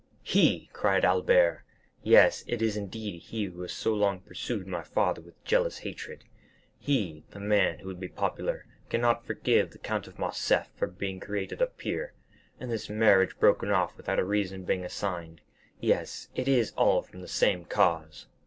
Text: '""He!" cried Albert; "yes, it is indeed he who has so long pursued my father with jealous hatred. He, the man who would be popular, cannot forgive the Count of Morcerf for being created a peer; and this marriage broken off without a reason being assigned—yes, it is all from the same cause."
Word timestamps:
'""He!" 0.23 0.67
cried 0.73 1.05
Albert; 1.05 1.63
"yes, 2.01 2.43
it 2.47 2.59
is 2.59 2.75
indeed 2.75 3.19
he 3.21 3.43
who 3.43 3.61
has 3.61 3.71
so 3.71 3.93
long 3.93 4.19
pursued 4.21 4.65
my 4.65 4.81
father 4.81 5.21
with 5.21 5.43
jealous 5.45 5.77
hatred. 5.77 6.23
He, 6.79 7.23
the 7.29 7.39
man 7.39 7.77
who 7.77 7.87
would 7.89 7.99
be 7.99 8.07
popular, 8.07 8.65
cannot 8.89 9.23
forgive 9.27 9.69
the 9.69 9.77
Count 9.77 10.07
of 10.07 10.17
Morcerf 10.17 10.69
for 10.75 10.87
being 10.87 11.19
created 11.19 11.61
a 11.61 11.67
peer; 11.67 12.15
and 12.59 12.71
this 12.71 12.89
marriage 12.89 13.37
broken 13.37 13.69
off 13.69 13.95
without 13.95 14.17
a 14.17 14.25
reason 14.25 14.63
being 14.63 14.83
assigned—yes, 14.83 16.29
it 16.33 16.47
is 16.47 16.71
all 16.71 17.03
from 17.03 17.21
the 17.21 17.27
same 17.27 17.63
cause." 17.65 18.25